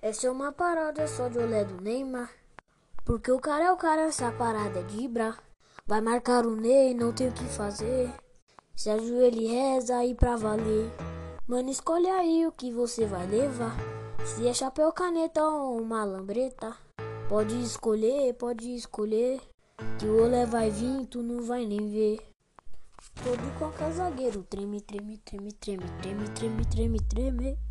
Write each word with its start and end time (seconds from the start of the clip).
Essa 0.00 0.28
é 0.28 0.30
uma 0.30 0.52
parada 0.52 1.08
só 1.08 1.28
de 1.28 1.38
olé 1.38 1.64
do 1.64 1.82
Neymar. 1.82 2.30
Porque 3.04 3.32
o 3.32 3.40
cara 3.40 3.64
é 3.64 3.72
o 3.72 3.76
cara, 3.76 4.02
essa 4.02 4.30
parada 4.30 4.78
é 4.78 4.82
de 4.84 5.04
Ibra. 5.04 5.36
Vai 5.88 6.00
marcar 6.00 6.46
o 6.46 6.54
Ney, 6.54 6.94
não 6.94 7.12
tem 7.12 7.28
o 7.28 7.32
que 7.32 7.44
fazer. 7.44 8.08
Se 8.76 8.90
ajoelha 8.90 9.40
e 9.40 9.46
reza 9.48 9.96
aí 9.96 10.14
pra 10.14 10.36
valer. 10.36 10.88
Mano, 11.48 11.68
escolhe 11.68 12.08
aí 12.08 12.46
o 12.46 12.52
que 12.52 12.70
você 12.70 13.06
vai 13.06 13.26
levar. 13.26 13.74
Se 14.24 14.46
é 14.46 14.54
chapéu, 14.54 14.92
caneta 14.92 15.42
ou 15.42 15.80
uma 15.80 16.04
lambreta. 16.04 16.76
Pode 17.28 17.60
escolher, 17.60 18.34
pode 18.34 18.72
escolher. 18.76 19.40
Que 19.98 20.06
o 20.06 20.22
olé 20.22 20.46
vai 20.46 20.70
vir, 20.70 21.06
tu 21.06 21.24
não 21.24 21.42
vai 21.42 21.66
nem 21.66 21.90
ver. 21.90 22.20
Todo 23.24 23.58
qualquer 23.58 23.90
zagueiro 23.90 24.44
treme, 24.44 24.80
treme, 24.80 25.18
treme, 25.18 25.52
treme, 25.54 25.84
treme, 26.00 26.28
treme, 26.28 26.64
treme, 26.66 27.00
treme. 27.00 27.67